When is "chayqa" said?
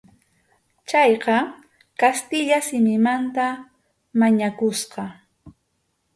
0.89-1.37